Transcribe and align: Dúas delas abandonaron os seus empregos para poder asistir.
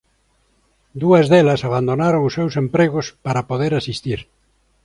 Dúas 1.01 1.25
delas 1.31 1.61
abandonaron 1.69 2.21
os 2.27 2.35
seus 2.37 2.53
empregos 2.63 3.05
para 3.25 3.47
poder 3.51 3.71
asistir. 3.75 4.19